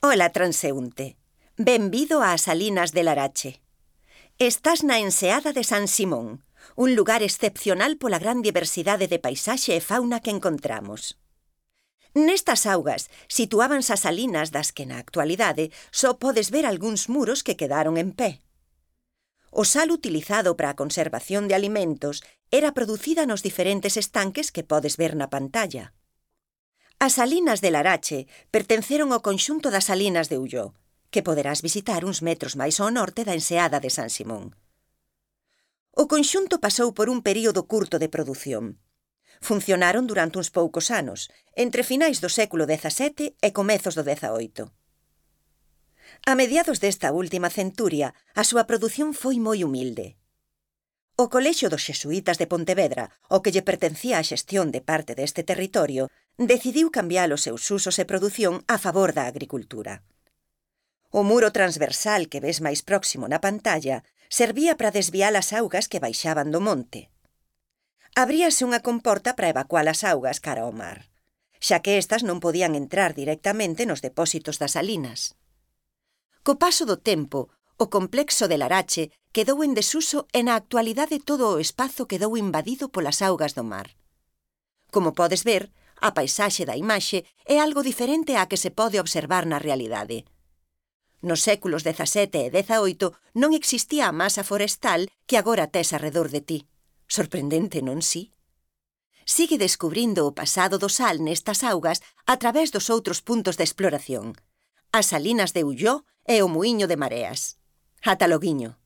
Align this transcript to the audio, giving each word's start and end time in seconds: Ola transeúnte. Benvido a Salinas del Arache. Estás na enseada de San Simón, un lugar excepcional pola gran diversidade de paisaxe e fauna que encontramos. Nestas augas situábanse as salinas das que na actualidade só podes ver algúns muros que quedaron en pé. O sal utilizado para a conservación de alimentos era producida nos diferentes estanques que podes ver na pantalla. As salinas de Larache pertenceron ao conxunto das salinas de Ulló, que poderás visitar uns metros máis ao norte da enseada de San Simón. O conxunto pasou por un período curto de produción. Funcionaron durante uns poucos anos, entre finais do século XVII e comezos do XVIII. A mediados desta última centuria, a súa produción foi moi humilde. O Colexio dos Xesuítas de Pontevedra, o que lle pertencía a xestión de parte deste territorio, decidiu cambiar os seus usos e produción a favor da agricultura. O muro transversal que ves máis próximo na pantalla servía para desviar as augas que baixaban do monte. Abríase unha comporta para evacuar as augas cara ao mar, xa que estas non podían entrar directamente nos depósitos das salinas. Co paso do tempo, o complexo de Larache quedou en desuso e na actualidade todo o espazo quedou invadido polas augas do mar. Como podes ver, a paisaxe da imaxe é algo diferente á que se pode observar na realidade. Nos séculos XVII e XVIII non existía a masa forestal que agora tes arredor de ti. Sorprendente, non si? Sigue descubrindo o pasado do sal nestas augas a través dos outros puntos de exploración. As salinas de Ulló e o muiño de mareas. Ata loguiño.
Ola 0.00 0.30
transeúnte. 0.30 1.16
Benvido 1.56 2.22
a 2.22 2.38
Salinas 2.38 2.92
del 2.92 3.08
Arache. 3.08 3.60
Estás 4.38 4.84
na 4.84 5.02
enseada 5.02 5.52
de 5.52 5.64
San 5.64 5.88
Simón, 5.88 6.46
un 6.76 6.94
lugar 6.94 7.22
excepcional 7.22 7.98
pola 7.98 8.22
gran 8.22 8.38
diversidade 8.38 9.10
de 9.10 9.18
paisaxe 9.18 9.74
e 9.74 9.82
fauna 9.82 10.22
que 10.22 10.30
encontramos. 10.30 11.18
Nestas 12.14 12.62
augas 12.70 13.10
situábanse 13.26 13.90
as 13.92 14.06
salinas 14.06 14.54
das 14.54 14.70
que 14.70 14.86
na 14.86 15.02
actualidade 15.02 15.74
só 15.90 16.14
podes 16.22 16.54
ver 16.54 16.62
algúns 16.62 17.10
muros 17.10 17.42
que 17.42 17.58
quedaron 17.58 17.98
en 17.98 18.14
pé. 18.14 18.38
O 19.50 19.66
sal 19.66 19.90
utilizado 19.90 20.54
para 20.54 20.70
a 20.70 20.78
conservación 20.78 21.50
de 21.50 21.58
alimentos 21.58 22.22
era 22.54 22.70
producida 22.70 23.26
nos 23.26 23.42
diferentes 23.42 23.98
estanques 23.98 24.54
que 24.54 24.62
podes 24.62 24.94
ver 24.94 25.18
na 25.18 25.26
pantalla. 25.26 25.90
As 26.98 27.14
salinas 27.14 27.62
de 27.62 27.70
Larache 27.70 28.26
pertenceron 28.50 29.14
ao 29.14 29.22
conxunto 29.22 29.70
das 29.70 29.86
salinas 29.86 30.26
de 30.26 30.36
Ulló, 30.42 30.74
que 31.14 31.22
poderás 31.22 31.62
visitar 31.62 32.02
uns 32.02 32.18
metros 32.26 32.58
máis 32.58 32.82
ao 32.82 32.90
norte 32.90 33.22
da 33.22 33.38
enseada 33.38 33.78
de 33.78 33.90
San 33.90 34.10
Simón. 34.10 34.58
O 35.94 36.10
conxunto 36.10 36.58
pasou 36.58 36.90
por 36.98 37.06
un 37.06 37.22
período 37.22 37.70
curto 37.70 38.02
de 38.02 38.10
produción. 38.10 38.82
Funcionaron 39.38 40.10
durante 40.10 40.42
uns 40.42 40.50
poucos 40.50 40.90
anos, 40.90 41.30
entre 41.54 41.86
finais 41.86 42.18
do 42.18 42.26
século 42.26 42.66
XVII 42.66 43.38
e 43.46 43.48
comezos 43.54 43.94
do 43.94 44.02
XVIII. 44.02 44.66
A 46.26 46.32
mediados 46.34 46.82
desta 46.82 47.14
última 47.14 47.46
centuria, 47.46 48.10
a 48.34 48.42
súa 48.42 48.66
produción 48.66 49.14
foi 49.14 49.38
moi 49.38 49.62
humilde. 49.62 50.18
O 51.14 51.30
Colexio 51.30 51.70
dos 51.70 51.82
Xesuítas 51.86 52.38
de 52.38 52.50
Pontevedra, 52.50 53.10
o 53.30 53.38
que 53.42 53.54
lle 53.54 53.66
pertencía 53.66 54.18
a 54.18 54.26
xestión 54.26 54.74
de 54.74 54.82
parte 54.82 55.14
deste 55.18 55.42
territorio, 55.46 56.10
decidiu 56.38 56.94
cambiar 56.94 57.32
os 57.34 57.42
seus 57.42 57.66
usos 57.74 57.98
e 57.98 58.06
produción 58.06 58.62
a 58.70 58.78
favor 58.78 59.10
da 59.10 59.26
agricultura. 59.26 60.06
O 61.10 61.26
muro 61.26 61.50
transversal 61.50 62.30
que 62.30 62.38
ves 62.38 62.62
máis 62.62 62.86
próximo 62.86 63.26
na 63.26 63.42
pantalla 63.42 64.06
servía 64.30 64.78
para 64.78 64.94
desviar 64.94 65.34
as 65.34 65.50
augas 65.50 65.90
que 65.90 65.98
baixaban 65.98 66.54
do 66.54 66.62
monte. 66.62 67.10
Abríase 68.14 68.62
unha 68.62 68.78
comporta 68.78 69.34
para 69.34 69.50
evacuar 69.50 69.90
as 69.90 70.06
augas 70.06 70.38
cara 70.38 70.62
ao 70.62 70.70
mar, 70.70 71.10
xa 71.58 71.82
que 71.82 71.98
estas 71.98 72.22
non 72.22 72.38
podían 72.38 72.78
entrar 72.78 73.18
directamente 73.18 73.82
nos 73.82 73.98
depósitos 73.98 74.62
das 74.62 74.78
salinas. 74.78 75.34
Co 76.46 76.54
paso 76.54 76.86
do 76.86 77.02
tempo, 77.02 77.50
o 77.82 77.90
complexo 77.90 78.46
de 78.46 78.62
Larache 78.62 79.10
quedou 79.34 79.66
en 79.66 79.74
desuso 79.74 80.30
e 80.30 80.46
na 80.46 80.54
actualidade 80.54 81.18
todo 81.18 81.50
o 81.50 81.58
espazo 81.58 82.06
quedou 82.06 82.38
invadido 82.38 82.94
polas 82.94 83.26
augas 83.26 83.58
do 83.58 83.66
mar. 83.66 83.98
Como 84.94 85.18
podes 85.18 85.42
ver, 85.42 85.74
a 86.00 86.14
paisaxe 86.16 86.64
da 86.68 86.76
imaxe 86.76 87.24
é 87.44 87.56
algo 87.58 87.82
diferente 87.82 88.36
á 88.40 88.46
que 88.50 88.60
se 88.62 88.70
pode 88.70 89.00
observar 89.00 89.44
na 89.46 89.58
realidade. 89.58 90.24
Nos 91.20 91.42
séculos 91.42 91.82
XVII 91.82 92.46
e 92.46 92.50
XVIII 92.54 93.10
non 93.34 93.50
existía 93.54 94.06
a 94.06 94.14
masa 94.14 94.46
forestal 94.46 95.10
que 95.26 95.36
agora 95.36 95.66
tes 95.66 95.90
arredor 95.90 96.30
de 96.30 96.40
ti. 96.40 96.58
Sorprendente, 97.10 97.82
non 97.82 98.00
si? 98.06 98.30
Sigue 99.26 99.58
descubrindo 99.58 100.24
o 100.24 100.32
pasado 100.32 100.78
do 100.78 100.88
sal 100.88 101.20
nestas 101.20 101.60
augas 101.66 102.00
a 102.24 102.38
través 102.40 102.70
dos 102.70 102.86
outros 102.88 103.18
puntos 103.20 103.58
de 103.58 103.64
exploración. 103.66 104.38
As 104.94 105.12
salinas 105.12 105.52
de 105.52 105.66
Ulló 105.68 106.06
e 106.24 106.40
o 106.40 106.48
muiño 106.48 106.86
de 106.88 106.96
mareas. 106.96 107.60
Ata 108.00 108.24
loguiño. 108.30 108.80